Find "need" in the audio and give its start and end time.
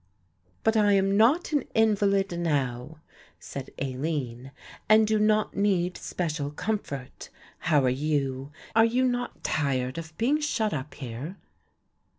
5.55-5.95